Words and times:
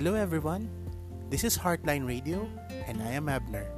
Hello 0.00 0.16
everyone. 0.16 0.64
This 1.28 1.44
is 1.44 1.60
Heartline 1.60 2.08
Radio 2.08 2.48
and 2.88 3.04
I 3.04 3.12
am 3.20 3.28
Abner. 3.28 3.68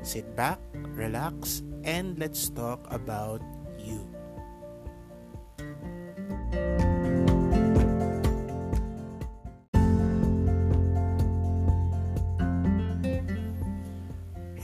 Sit 0.00 0.24
back, 0.32 0.56
relax, 0.72 1.60
and 1.84 2.16
let's 2.16 2.48
talk 2.48 2.80
about 2.88 3.44
you. 3.76 4.00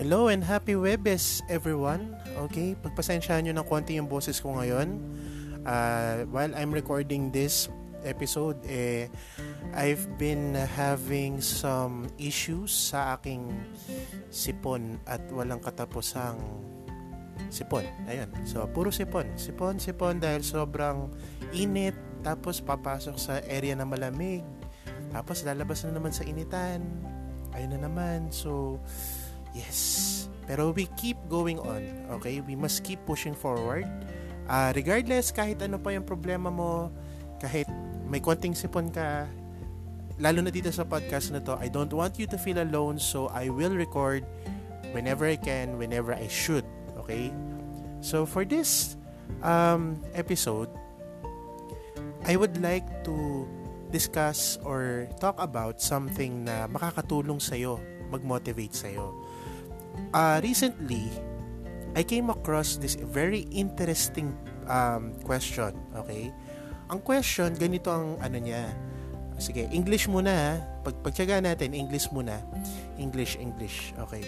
Hello 0.01 0.33
and 0.33 0.41
happy 0.41 0.81
Webes 0.81 1.45
everyone. 1.53 2.17
Okay, 2.49 2.73
pagpasensyahan 2.81 3.53
nyo 3.53 3.61
ng 3.61 3.69
konti 3.69 4.01
yung 4.01 4.09
boses 4.09 4.41
ko 4.41 4.57
ngayon. 4.57 4.97
Uh, 5.69 6.25
while 6.33 6.57
I'm 6.57 6.73
recording 6.73 7.29
this 7.29 7.69
episode, 8.05 8.59
eh, 8.67 9.09
I've 9.73 10.05
been 10.19 10.55
having 10.55 11.41
some 11.41 12.11
issues 12.19 12.71
sa 12.71 13.19
aking 13.19 13.51
sipon 14.29 15.01
at 15.09 15.23
walang 15.33 15.63
katapusang 15.63 16.39
sipon. 17.49 17.87
Ayun. 18.07 18.31
So, 18.45 18.67
puro 18.71 18.93
sipon. 18.93 19.35
Sipon, 19.39 19.81
sipon 19.81 20.21
dahil 20.21 20.45
sobrang 20.45 21.11
init. 21.57 21.97
Tapos, 22.23 22.63
papasok 22.63 23.17
sa 23.19 23.43
area 23.49 23.75
na 23.75 23.89
malamig. 23.89 24.45
Tapos, 25.11 25.43
lalabas 25.43 25.83
na 25.85 25.99
naman 25.99 26.15
sa 26.15 26.23
initan. 26.25 26.85
Ayun 27.53 27.77
na 27.77 27.89
naman. 27.89 28.33
So, 28.33 28.81
Yes. 29.53 30.29
Pero 30.49 30.73
we 30.73 30.89
keep 30.99 31.17
going 31.29 31.61
on. 31.61 31.85
Okay? 32.19 32.41
We 32.43 32.57
must 32.57 32.83
keep 32.83 33.05
pushing 33.05 33.37
forward. 33.37 33.87
Uh, 34.49 34.75
regardless, 34.75 35.31
kahit 35.31 35.63
ano 35.63 35.79
pa 35.79 35.95
yung 35.95 36.03
problema 36.03 36.51
mo, 36.51 36.91
kahit 37.39 37.69
may 38.13 38.21
konting 38.21 38.53
sipon 38.53 38.93
ka, 38.93 39.25
lalo 40.21 40.45
na 40.45 40.53
dito 40.53 40.69
sa 40.69 40.85
podcast 40.85 41.33
na 41.33 41.41
to, 41.41 41.57
I 41.57 41.73
don't 41.73 41.89
want 41.89 42.21
you 42.21 42.29
to 42.29 42.37
feel 42.37 42.61
alone 42.61 43.01
so 43.01 43.33
I 43.33 43.49
will 43.49 43.73
record 43.73 44.29
whenever 44.93 45.25
I 45.25 45.41
can, 45.41 45.81
whenever 45.81 46.13
I 46.13 46.29
should. 46.29 46.69
Okay? 47.01 47.33
So 48.05 48.29
for 48.29 48.45
this 48.45 49.01
um, 49.41 49.97
episode, 50.13 50.69
I 52.29 52.37
would 52.37 52.61
like 52.61 52.85
to 53.09 53.49
discuss 53.89 54.61
or 54.61 55.09
talk 55.17 55.41
about 55.41 55.81
something 55.81 56.45
na 56.45 56.69
makakatulong 56.69 57.41
sa'yo, 57.41 57.81
mag-motivate 58.13 58.77
sa'yo 58.77 59.33
uh, 60.15 60.41
recently, 60.43 61.11
I 61.95 62.03
came 62.03 62.31
across 62.31 62.77
this 62.77 62.95
very 62.95 63.49
interesting 63.53 64.33
um, 64.69 65.13
question. 65.25 65.77
Okay? 65.97 66.33
Ang 66.93 67.01
question, 67.01 67.57
ganito 67.57 67.89
ang 67.89 68.21
ano 68.21 68.37
niya. 68.37 68.69
Sige, 69.41 69.65
English 69.73 70.13
muna 70.13 70.29
ha. 70.29 70.53
Pag 70.85 71.01
natin, 71.41 71.73
English 71.73 72.13
muna. 72.13 72.37
English, 73.01 73.41
English. 73.41 73.97
Okay. 73.97 74.21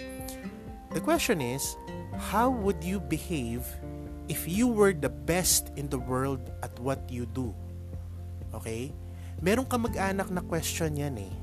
The 0.97 0.99
question 0.99 1.39
is, 1.45 1.77
how 2.17 2.49
would 2.49 2.81
you 2.81 2.97
behave 2.97 3.61
if 4.25 4.49
you 4.49 4.65
were 4.65 4.97
the 4.97 5.13
best 5.29 5.69
in 5.77 5.85
the 5.93 6.01
world 6.01 6.41
at 6.65 6.73
what 6.81 7.05
you 7.05 7.29
do? 7.37 7.53
Okay? 8.49 8.89
Meron 9.45 9.69
ka 9.69 9.77
mag-anak 9.77 10.33
na 10.33 10.41
question 10.41 10.97
yan 10.97 11.21
eh. 11.21 11.33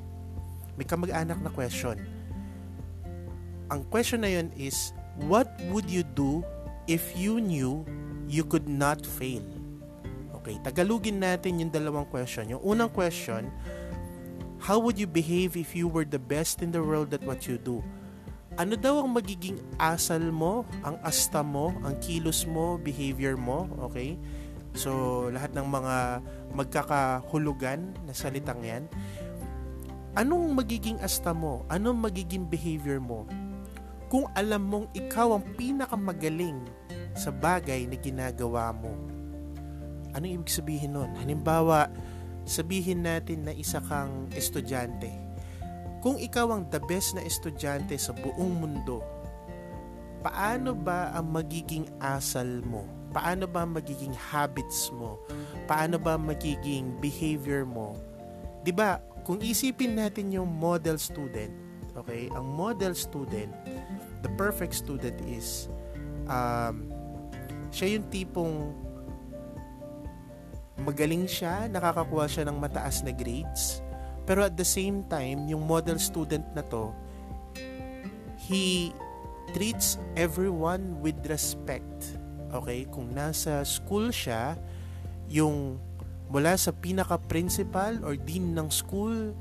May 0.74 0.84
kamag-anak 0.84 1.38
na 1.38 1.54
question 1.54 2.02
ang 3.72 3.88
question 3.88 4.20
na 4.20 4.28
yun 4.28 4.52
is, 4.52 4.92
what 5.24 5.48
would 5.72 5.88
you 5.88 6.04
do 6.12 6.44
if 6.84 7.16
you 7.16 7.40
knew 7.40 7.80
you 8.28 8.44
could 8.44 8.68
not 8.68 9.00
fail? 9.00 9.40
Okay, 10.42 10.58
tagalugin 10.58 11.22
natin 11.22 11.62
yung 11.62 11.70
dalawang 11.70 12.02
question. 12.10 12.50
Yung 12.50 12.62
unang 12.66 12.90
question, 12.90 13.46
how 14.58 14.82
would 14.82 14.98
you 14.98 15.06
behave 15.06 15.54
if 15.54 15.70
you 15.78 15.86
were 15.86 16.02
the 16.02 16.18
best 16.18 16.66
in 16.66 16.74
the 16.74 16.82
world 16.82 17.14
at 17.14 17.22
what 17.22 17.46
you 17.46 17.62
do? 17.62 17.78
Ano 18.58 18.74
daw 18.74 19.00
ang 19.00 19.14
magiging 19.14 19.62
asal 19.78 20.34
mo, 20.34 20.66
ang 20.82 20.98
asta 21.06 21.40
mo, 21.46 21.70
ang 21.86 21.94
kilos 22.02 22.42
mo, 22.42 22.74
behavior 22.74 23.38
mo, 23.38 23.70
okay? 23.86 24.18
So, 24.74 25.30
lahat 25.30 25.54
ng 25.54 25.64
mga 25.64 25.96
magkakahulugan 26.58 27.94
na 28.02 28.12
salitang 28.12 28.66
yan, 28.66 28.90
anong 30.18 30.58
magiging 30.58 30.98
asta 31.00 31.30
mo? 31.30 31.62
Anong 31.70 32.02
magiging 32.02 32.50
behavior 32.50 32.98
mo? 32.98 33.24
kung 34.12 34.28
alam 34.36 34.68
mong 34.68 34.86
ikaw 34.92 35.40
ang 35.40 35.44
pinakamagaling 35.56 36.60
sa 37.16 37.32
bagay 37.32 37.88
na 37.88 37.96
ginagawa 37.96 38.68
mo. 38.68 38.92
Ano 40.12 40.28
ibig 40.28 40.52
sabihin 40.52 40.96
nun? 40.96 41.12
Halimbawa, 41.16 41.88
sabihin 42.44 43.04
natin 43.06 43.48
na 43.48 43.52
isa 43.56 43.80
kang 43.84 44.28
estudyante. 44.36 45.08
Kung 46.02 46.18
ikaw 46.18 46.50
ang 46.50 46.66
the 46.68 46.82
best 46.90 47.14
na 47.14 47.22
estudyante 47.22 47.94
sa 47.94 48.10
buong 48.12 48.58
mundo, 48.58 49.00
paano 50.20 50.74
ba 50.74 51.14
ang 51.14 51.30
magiging 51.30 51.86
asal 52.02 52.60
mo? 52.66 52.84
Paano 53.14 53.46
ba 53.46 53.62
magiging 53.62 54.16
habits 54.16 54.90
mo? 54.90 55.20
Paano 55.68 56.00
ba 56.00 56.18
magiging 56.18 56.96
behavior 56.98 57.62
mo? 57.62 57.94
'Di 58.64 58.72
ba? 58.72 58.98
Kung 59.22 59.38
isipin 59.38 59.94
natin 59.94 60.34
yung 60.34 60.50
model 60.50 60.98
student, 60.98 61.54
okay? 61.94 62.26
Ang 62.34 62.46
model 62.58 62.96
student 62.98 63.52
the 64.26 64.30
perfect 64.34 64.74
student 64.74 65.14
is 65.26 65.70
um, 66.26 66.90
siya 67.70 67.98
yung 67.98 68.06
tipong 68.10 68.74
magaling 70.80 71.28
siya, 71.28 71.68
nakakakuha 71.68 72.24
siya 72.24 72.48
ng 72.48 72.56
mataas 72.56 73.04
na 73.04 73.12
grades, 73.12 73.84
pero 74.24 74.46
at 74.46 74.56
the 74.56 74.66
same 74.66 75.04
time, 75.10 75.44
yung 75.50 75.66
model 75.66 75.98
student 75.98 76.46
na 76.56 76.64
to, 76.72 76.94
he 78.48 78.94
treats 79.52 80.00
everyone 80.16 80.98
with 81.04 81.18
respect. 81.28 82.16
Okay? 82.54 82.88
Kung 82.88 83.12
nasa 83.12 83.66
school 83.66 84.08
siya, 84.08 84.56
yung 85.28 85.76
mula 86.32 86.56
sa 86.56 86.72
pinaka-principal 86.72 88.00
or 88.06 88.16
dean 88.16 88.56
ng 88.56 88.72
school, 88.72 89.36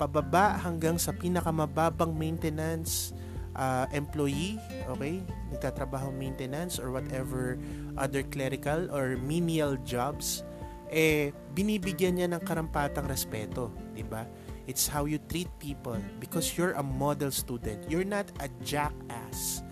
pababa 0.00 0.56
hanggang 0.56 0.96
sa 0.96 1.12
pinakamababang 1.12 2.16
maintenance, 2.16 3.12
uh, 3.52 3.84
employee, 3.92 4.56
okay, 4.88 5.20
nagtatrabaho 5.52 6.08
maintenance 6.08 6.80
or 6.80 6.88
whatever 6.88 7.60
other 8.00 8.24
clerical 8.24 8.88
or 8.88 9.20
menial 9.20 9.76
jobs, 9.84 10.40
eh, 10.90 11.30
binibigyan 11.54 12.18
niya 12.18 12.28
ng 12.34 12.42
karampatang 12.42 13.06
respeto, 13.06 13.70
di 13.94 14.02
ba? 14.02 14.26
It's 14.66 14.86
how 14.90 15.06
you 15.06 15.22
treat 15.30 15.50
people 15.62 15.98
because 16.18 16.54
you're 16.54 16.74
a 16.78 16.84
model 16.84 17.30
student. 17.30 17.86
You're 17.90 18.06
not 18.06 18.30
a 18.42 18.50
jackass. 18.62 19.62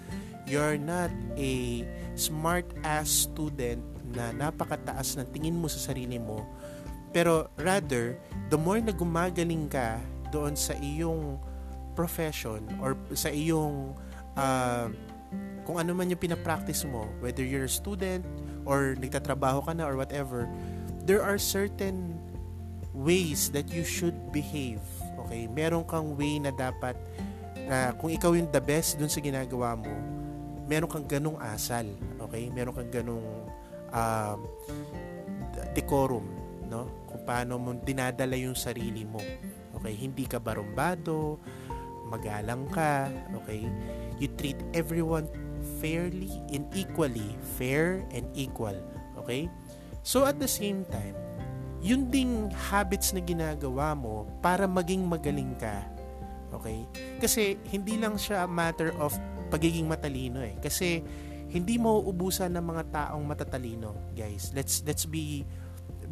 You're 0.48 0.80
not 0.80 1.12
a 1.36 1.84
smart 2.16 2.66
ass 2.82 3.28
student 3.28 3.84
na 4.14 4.32
napakataas 4.32 5.20
ng 5.20 5.28
tingin 5.30 5.54
mo 5.54 5.68
sa 5.68 5.92
sarili 5.92 6.16
mo. 6.16 6.42
Pero 7.12 7.52
rather, 7.60 8.16
the 8.48 8.56
more 8.56 8.80
na 8.80 8.94
gumagaling 8.96 9.68
ka 9.68 10.00
doon 10.32 10.56
sa 10.56 10.72
iyong 10.80 11.36
profession 11.92 12.64
or 12.80 12.96
sa 13.12 13.28
iyong 13.28 13.92
uh, 14.38 14.88
kung 15.68 15.76
ano 15.76 15.92
man 15.92 16.08
yung 16.08 16.20
pinapractice 16.20 16.88
mo, 16.88 17.04
whether 17.20 17.44
you're 17.44 17.68
a 17.68 17.70
student 17.70 18.24
or 18.64 18.96
nagtatrabaho 18.96 19.60
ka 19.60 19.76
na 19.76 19.84
or 19.84 20.00
whatever, 20.00 20.48
there 21.08 21.24
are 21.24 21.40
certain 21.40 22.20
ways 22.92 23.48
that 23.56 23.72
you 23.72 23.80
should 23.80 24.14
behave. 24.28 24.84
Okay? 25.24 25.48
Meron 25.48 25.88
kang 25.88 26.12
way 26.20 26.36
na 26.36 26.52
dapat 26.52 27.00
na 27.64 27.96
kung 27.96 28.12
ikaw 28.12 28.36
yung 28.36 28.52
the 28.52 28.60
best 28.60 29.00
dun 29.00 29.08
sa 29.08 29.24
ginagawa 29.24 29.72
mo, 29.72 29.88
meron 30.68 30.84
kang 30.84 31.08
ganong 31.08 31.40
asal. 31.40 31.88
Okay? 32.28 32.52
Meron 32.52 32.76
kang 32.76 32.92
ganong 32.92 33.24
um, 33.88 34.38
decorum, 35.72 36.28
no? 36.68 36.84
Kung 37.08 37.24
paano 37.24 37.56
mo 37.56 37.72
dinadala 37.80 38.36
yung 38.36 38.54
sarili 38.54 39.08
mo. 39.08 39.24
Okay? 39.80 39.96
Hindi 39.96 40.28
ka 40.28 40.36
barumbado, 40.36 41.40
magalang 42.08 42.68
ka, 42.72 43.08
okay? 43.44 43.68
You 44.16 44.28
treat 44.40 44.56
everyone 44.72 45.28
fairly 45.78 46.32
and 46.50 46.64
equally, 46.72 47.36
fair 47.60 48.02
and 48.10 48.24
equal, 48.32 48.74
okay? 49.20 49.46
So 50.08 50.24
at 50.24 50.40
the 50.40 50.48
same 50.48 50.88
time, 50.88 51.12
yun 51.84 52.08
ding 52.08 52.48
habits 52.72 53.12
na 53.12 53.20
ginagawa 53.20 53.92
mo 53.92 54.24
para 54.40 54.64
maging 54.64 55.04
magaling 55.04 55.52
ka. 55.60 55.84
Okay? 56.56 56.88
Kasi 57.20 57.60
hindi 57.68 58.00
lang 58.00 58.16
siya 58.16 58.48
matter 58.48 58.96
of 58.96 59.12
pagiging 59.52 59.84
matalino 59.84 60.40
eh. 60.40 60.56
Kasi 60.64 61.04
hindi 61.52 61.76
mo 61.76 62.00
ubusan 62.00 62.56
ng 62.56 62.64
mga 62.64 62.84
taong 62.88 63.24
matatalino, 63.28 63.92
guys. 64.16 64.48
Let's 64.56 64.80
let's 64.88 65.04
be 65.04 65.44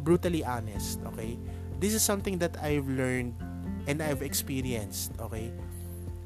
brutally 0.05 0.45
honest, 0.45 1.01
okay? 1.09 1.41
This 1.81 1.97
is 1.97 2.05
something 2.05 2.37
that 2.37 2.53
I've 2.61 2.85
learned 2.85 3.33
and 3.89 4.01
I've 4.05 4.21
experienced, 4.21 5.17
okay? 5.17 5.49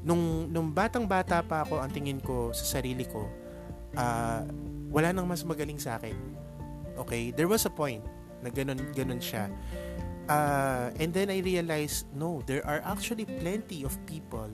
nung, 0.02 0.50
nung 0.50 0.68
batang-bata 0.70 1.40
pa 1.46 1.62
ako, 1.62 1.78
ang 1.78 1.90
tingin 1.90 2.18
ko 2.18 2.50
sa 2.50 2.78
sarili 2.78 3.06
ko, 3.06 3.30
uh, 3.94 4.42
wala 4.90 5.14
nang 5.14 5.24
mas 5.24 5.46
magaling 5.46 5.78
sa 5.78 5.96
akin. 5.96 6.14
Okay? 7.02 7.34
There 7.34 7.50
was 7.50 7.66
a 7.66 7.72
point 7.72 8.06
na 8.42 8.50
ganun, 8.50 8.78
ganun 8.94 9.18
siya. 9.18 9.50
uh, 10.28 10.90
and 10.98 11.12
then 11.14 11.30
I 11.30 11.38
realized, 11.40 12.06
no, 12.14 12.42
there 12.46 12.64
are 12.66 12.82
actually 12.84 13.24
plenty 13.24 13.84
of 13.84 13.94
people 14.06 14.50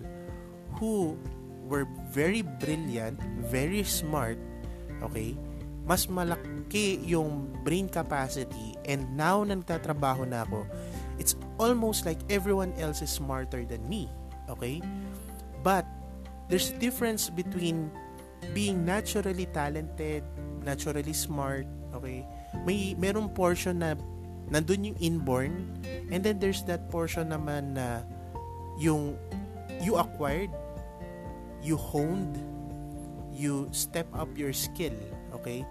who 0.79 1.19
were 1.65 1.87
very 2.11 2.43
brilliant, 2.43 3.21
very 3.45 3.83
smart, 3.85 4.39
okay? 5.03 5.37
Mas 5.85 6.07
malaki 6.07 7.01
yung 7.05 7.53
brain 7.65 7.89
capacity 7.89 8.77
and 8.85 9.05
now 9.17 9.45
na 9.45 9.57
nagtatrabaho 9.57 10.29
na 10.29 10.45
ako, 10.45 10.65
it's 11.19 11.37
almost 11.57 12.05
like 12.05 12.21
everyone 12.29 12.73
else 12.77 13.01
is 13.01 13.11
smarter 13.11 13.65
than 13.65 13.85
me, 13.89 14.09
okay? 14.49 14.81
But 15.65 15.85
there's 16.49 16.73
a 16.73 16.79
difference 16.81 17.29
between 17.29 17.93
being 18.53 18.85
naturally 18.85 19.49
talented, 19.53 20.25
naturally 20.65 21.13
smart, 21.13 21.69
okay? 21.93 22.25
May 22.65 22.97
merong 22.97 23.33
portion 23.33 23.81
na 23.81 23.97
nandun 24.49 24.93
yung 24.93 24.99
inborn 24.99 25.77
and 26.09 26.25
then 26.25 26.41
there's 26.41 26.65
that 26.65 26.89
portion 26.89 27.33
naman 27.33 27.77
na 27.77 28.01
yung 28.81 29.17
you 29.85 30.01
acquired, 30.01 30.51
you 31.61 31.77
honed, 31.77 32.41
you 33.35 33.69
step 33.71 34.09
up 34.17 34.31
your 34.35 34.57
skill, 34.57 34.95
okay? 35.37 35.63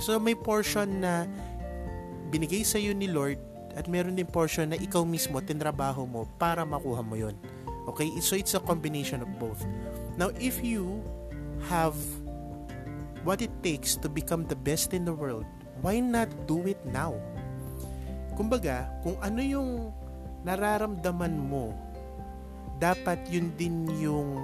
So 0.00 0.16
may 0.16 0.32
portion 0.32 1.04
na 1.04 1.28
binigay 2.32 2.64
sa 2.64 2.80
ni 2.80 3.12
Lord 3.12 3.36
at 3.76 3.88
meron 3.88 4.16
din 4.16 4.28
portion 4.28 4.72
na 4.72 4.78
ikaw 4.80 5.04
mismo 5.04 5.40
tinrabaho 5.40 6.04
mo 6.08 6.24
para 6.40 6.64
makuha 6.64 7.04
mo 7.04 7.16
'yon. 7.16 7.36
Okay? 7.88 8.08
So 8.22 8.38
it's 8.38 8.54
a 8.54 8.62
combination 8.62 9.20
of 9.24 9.30
both. 9.42 9.64
Now, 10.14 10.30
if 10.38 10.62
you 10.62 11.02
have 11.66 11.96
what 13.24 13.42
it 13.42 13.50
takes 13.62 13.96
to 14.02 14.08
become 14.08 14.46
the 14.46 14.58
best 14.58 14.94
in 14.94 15.04
the 15.04 15.14
world, 15.14 15.46
why 15.82 15.98
not 15.98 16.30
do 16.46 16.62
it 16.64 16.80
now? 16.88 17.18
Kumbaga, 18.38 18.88
kung 19.04 19.18
ano 19.20 19.42
yung 19.44 19.92
nararamdaman 20.46 21.34
mo, 21.36 21.76
dapat 22.80 23.20
yun 23.28 23.52
din 23.58 23.86
yung 24.00 24.42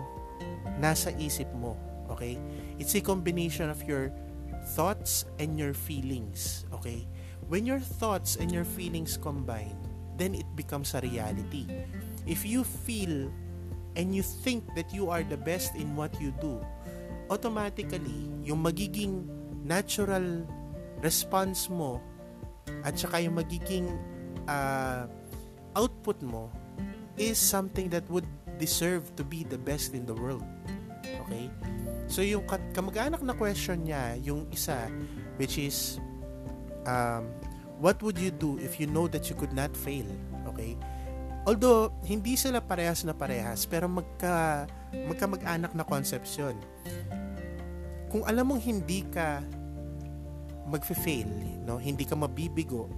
nasa 0.79 1.15
isip 1.17 1.49
mo. 1.57 1.75
Okay? 2.13 2.37
It's 2.77 2.95
a 2.95 3.03
combination 3.03 3.71
of 3.71 3.81
your 3.87 4.13
thoughts 4.77 5.25
and 5.39 5.57
your 5.57 5.73
feelings. 5.73 6.67
Okay? 6.75 7.07
When 7.49 7.65
your 7.65 7.81
thoughts 7.81 8.37
and 8.37 8.53
your 8.53 8.67
feelings 8.67 9.17
combine, 9.17 9.79
then 10.19 10.35
it 10.35 10.47
becomes 10.55 10.93
a 10.93 11.01
reality. 11.01 11.65
If 12.29 12.45
you 12.45 12.63
feel 12.63 13.33
and 13.97 14.15
you 14.15 14.23
think 14.23 14.63
that 14.77 14.93
you 14.93 15.09
are 15.09 15.25
the 15.25 15.39
best 15.39 15.75
in 15.75 15.97
what 15.97 16.13
you 16.21 16.35
do, 16.43 16.61
automatically, 17.33 18.29
yung 18.45 18.63
magiging 18.63 19.25
natural 19.65 20.45
response 21.01 21.71
mo 21.71 22.03
at 22.85 22.99
saka 22.99 23.23
yung 23.23 23.39
magiging 23.39 23.87
uh, 24.49 25.07
output 25.77 26.19
mo 26.23 26.51
is 27.19 27.39
something 27.39 27.91
that 27.91 28.07
would 28.11 28.27
deserve 28.59 29.07
to 29.15 29.23
be 29.23 29.43
the 29.47 29.59
best 29.59 29.95
in 29.95 30.07
the 30.07 30.15
world. 30.15 30.45
Okay? 31.27 31.51
So 32.09 32.25
yung 32.25 32.47
kamag-anak 32.49 33.23
na 33.23 33.35
question 33.35 33.87
niya, 33.87 34.19
yung 34.23 34.49
isa, 34.51 34.89
which 35.37 35.59
is, 35.59 36.01
um, 36.87 37.29
what 37.79 38.01
would 38.03 38.19
you 38.19 38.31
do 38.31 38.59
if 38.59 38.81
you 38.81 38.87
know 38.87 39.07
that 39.11 39.31
you 39.31 39.37
could 39.37 39.53
not 39.53 39.75
fail? 39.77 40.07
Okay? 40.55 40.75
Although, 41.49 41.95
hindi 42.05 42.37
sila 42.37 42.61
parehas 42.61 43.09
na 43.09 43.17
parehas, 43.17 43.65
pero 43.65 43.89
magka, 43.89 44.69
magkamag-anak 44.93 45.73
na 45.73 45.85
concepts 45.87 46.37
yun. 46.37 46.57
Kung 48.13 48.25
alam 48.25 48.53
mong 48.53 48.61
hindi 48.65 49.05
ka 49.09 49.41
magfe-fail, 50.69 51.29
no? 51.65 51.81
hindi 51.81 52.05
ka 52.05 52.15
mabibigo, 52.15 52.93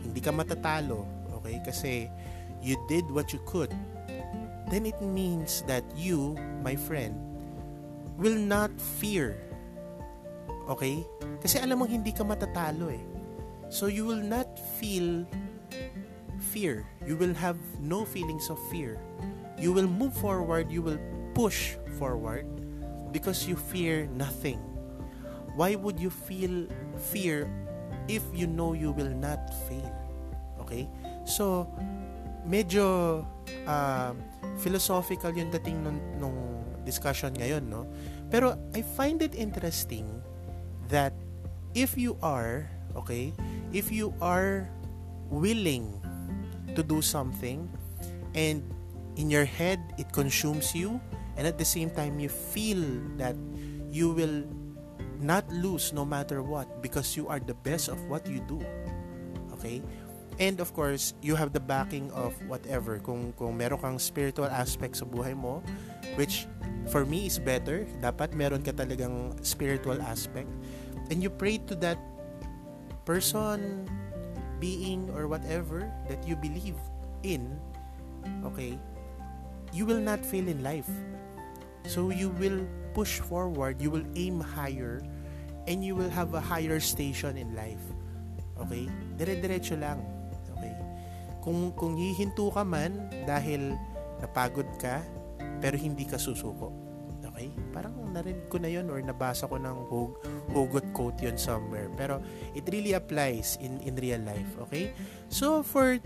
hindi 0.00 0.20
ka 0.20 0.32
matatalo, 0.32 1.04
okay? 1.40 1.60
Kasi 1.60 2.08
you 2.64 2.80
did 2.88 3.04
what 3.12 3.32
you 3.32 3.40
could, 3.44 3.70
then 4.72 4.88
it 4.88 4.96
means 5.00 5.62
that 5.68 5.84
you, 5.94 6.34
my 6.64 6.74
friend, 6.74 7.14
will 8.16 8.38
not 8.38 8.70
fear. 8.80 9.36
Okay? 10.68 11.04
Kasi 11.44 11.60
alam 11.60 11.84
mong 11.84 11.92
hindi 11.92 12.12
ka 12.12 12.24
matatalo 12.24 12.88
eh. 12.88 13.04
So 13.68 13.86
you 13.86 14.08
will 14.08 14.22
not 14.22 14.48
feel 14.80 15.28
fear. 16.52 16.86
You 17.04 17.20
will 17.20 17.34
have 17.36 17.58
no 17.80 18.08
feelings 18.08 18.48
of 18.48 18.56
fear. 18.72 18.96
You 19.60 19.72
will 19.72 19.88
move 19.88 20.16
forward, 20.16 20.72
you 20.72 20.80
will 20.80 21.00
push 21.34 21.76
forward 21.98 22.46
because 23.12 23.46
you 23.46 23.56
fear 23.56 24.06
nothing. 24.14 24.58
Why 25.54 25.74
would 25.74 25.98
you 25.98 26.10
feel 26.10 26.66
fear 27.14 27.46
if 28.10 28.22
you 28.34 28.46
know 28.46 28.74
you 28.74 28.90
will 28.90 29.10
not 29.14 29.38
fail? 29.70 29.90
Okay? 30.60 30.90
So, 31.24 31.70
medyo 32.46 33.22
uh, 33.66 34.12
philosophical 34.58 35.32
yung 35.32 35.50
dating 35.50 35.82
nung, 35.82 36.00
nung 36.18 36.38
discussion 36.84 37.32
ngayon, 37.34 37.70
no? 37.70 37.88
Pero 38.28 38.58
I 38.74 38.82
find 38.82 39.22
it 39.22 39.34
interesting 39.34 40.06
that 40.90 41.14
if 41.72 41.96
you 41.96 42.18
are, 42.20 42.68
okay, 42.94 43.32
if 43.72 43.90
you 43.90 44.12
are 44.20 44.68
willing 45.30 45.96
to 46.76 46.82
do 46.82 47.00
something 47.00 47.66
and 48.34 48.62
in 49.16 49.30
your 49.30 49.46
head 49.46 49.78
it 49.96 50.10
consumes 50.12 50.74
you 50.74 51.00
and 51.38 51.46
at 51.46 51.58
the 51.58 51.64
same 51.64 51.90
time 51.90 52.18
you 52.18 52.28
feel 52.28 52.82
that 53.16 53.34
you 53.90 54.10
will 54.10 54.42
not 55.24 55.48
lose 55.48 55.96
no 55.96 56.04
matter 56.04 56.44
what 56.44 56.68
because 56.84 57.16
you 57.16 57.26
are 57.32 57.40
the 57.40 57.56
best 57.64 57.88
of 57.88 57.96
what 58.12 58.28
you 58.28 58.44
do. 58.44 58.60
Okay? 59.56 59.80
And 60.36 60.60
of 60.60 60.76
course 60.76 61.16
you 61.24 61.34
have 61.34 61.56
the 61.56 61.64
backing 61.64 62.12
of 62.12 62.36
whatever. 62.44 63.00
Kung 63.00 63.32
kung 63.32 63.56
meron 63.56 63.80
kang 63.80 63.96
spiritual 63.96 64.52
aspect 64.52 65.00
sa 65.00 65.08
buhay 65.08 65.32
mo 65.32 65.64
which 66.20 66.44
for 66.92 67.08
me 67.08 67.24
is 67.24 67.40
better 67.40 67.88
dapat 68.04 68.36
meron 68.36 68.60
ka 68.60 68.76
talagang 68.76 69.32
spiritual 69.40 69.96
aspect. 70.04 70.50
And 71.08 71.24
you 71.24 71.32
pray 71.32 71.64
to 71.72 71.74
that 71.80 71.96
person 73.08 73.88
being 74.60 75.08
or 75.12 75.28
whatever 75.28 75.88
that 76.08 76.24
you 76.24 76.36
believe 76.36 76.76
in, 77.22 77.60
okay, 78.44 78.80
you 79.72 79.84
will 79.84 80.00
not 80.00 80.24
fail 80.24 80.48
in 80.48 80.64
life. 80.64 80.88
So 81.84 82.08
you 82.08 82.32
will 82.40 82.64
push 82.96 83.20
forward, 83.20 83.82
you 83.82 83.90
will 83.90 84.06
aim 84.16 84.40
higher, 84.40 85.04
and 85.66 85.84
you 85.84 85.96
will 85.96 86.10
have 86.12 86.34
a 86.34 86.42
higher 86.42 86.80
station 86.80 87.36
in 87.36 87.54
life. 87.56 87.82
Okay? 88.60 88.88
Dire-diretso 89.16 89.78
lang. 89.80 90.00
Okay? 90.56 90.74
Kung, 91.40 91.72
kung 91.74 91.96
hihinto 91.96 92.52
ka 92.52 92.62
man 92.62 93.08
dahil 93.24 93.74
napagod 94.20 94.68
ka, 94.78 95.02
pero 95.58 95.74
hindi 95.76 96.04
ka 96.04 96.20
susuko. 96.20 96.70
Okay? 97.34 97.50
Parang 97.74 98.14
narinig 98.14 98.46
ko 98.46 98.62
na 98.62 98.70
yon 98.70 98.86
or 98.86 99.02
nabasa 99.02 99.50
ko 99.50 99.58
ng 99.58 99.90
hug, 99.90 100.14
hugot 100.54 100.86
quote 100.94 101.18
yon 101.18 101.34
somewhere. 101.34 101.90
Pero 101.98 102.22
it 102.54 102.62
really 102.70 102.94
applies 102.94 103.58
in, 103.58 103.82
in 103.82 103.98
real 103.98 104.22
life. 104.22 104.54
Okay? 104.68 104.94
So 105.32 105.66
for 105.66 105.98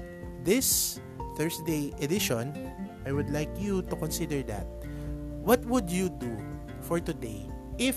this 0.46 0.98
Thursday 1.36 1.92
edition, 2.00 2.56
I 3.04 3.12
would 3.12 3.28
like 3.28 3.52
you 3.60 3.84
to 3.92 3.94
consider 3.96 4.40
that. 4.48 4.66
What 5.44 5.60
would 5.68 5.92
you 5.92 6.08
do 6.08 6.32
for 6.80 7.00
today 7.00 7.44
if 7.76 7.96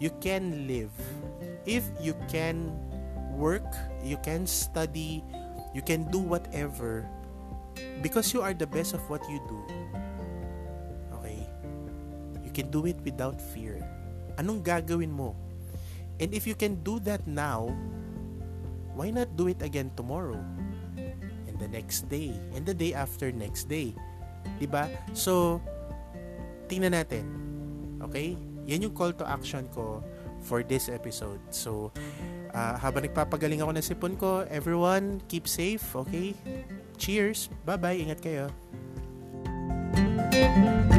you 0.00 0.10
can 0.24 0.66
live, 0.66 0.90
if 1.68 1.84
you 2.00 2.16
can 2.26 2.72
work, 3.30 3.68
you 4.02 4.16
can 4.24 4.48
study, 4.48 5.22
you 5.76 5.84
can 5.84 6.10
do 6.10 6.18
whatever 6.18 7.06
because 8.02 8.32
you 8.32 8.42
are 8.42 8.56
the 8.56 8.66
best 8.66 8.96
of 8.96 9.00
what 9.06 9.22
you 9.30 9.38
do 9.46 9.60
You 12.50 12.66
can 12.66 12.74
do 12.74 12.82
it 12.82 12.98
without 13.06 13.38
fear. 13.38 13.78
Anong 14.34 14.66
gagawin 14.66 15.14
mo? 15.14 15.38
And 16.18 16.34
if 16.34 16.50
you 16.50 16.58
can 16.58 16.82
do 16.82 16.98
that 17.06 17.22
now, 17.22 17.70
why 18.98 19.14
not 19.14 19.38
do 19.38 19.46
it 19.46 19.62
again 19.62 19.94
tomorrow? 19.94 20.42
And 21.46 21.54
the 21.62 21.70
next 21.70 22.10
day, 22.10 22.34
and 22.50 22.66
the 22.66 22.74
day 22.74 22.90
after 22.90 23.30
next 23.30 23.70
day. 23.70 23.94
'Di 24.58 24.66
ba? 24.66 24.90
So, 25.14 25.62
tingnan 26.66 26.98
natin. 26.98 27.22
Okay? 28.02 28.34
Yan 28.68 28.84
yung 28.84 28.94
call 28.96 29.14
to 29.16 29.24
action 29.24 29.68
ko 29.72 30.04
for 30.40 30.64
this 30.64 30.88
episode. 30.88 31.40
So, 31.52 31.92
uh, 32.52 32.74
habang 32.80 33.04
nagpapagaling 33.04 33.60
ako 33.60 33.72
ng 33.76 33.84
sipon 33.84 34.14
ko, 34.16 34.44
everyone, 34.48 35.20
keep 35.28 35.46
safe, 35.46 35.84
okay? 35.92 36.32
Cheers! 36.96 37.52
Bye-bye! 37.68 38.00
Ingat 38.00 38.20
kayo! 38.24 38.48
thank 40.30 40.84
you 40.84 40.89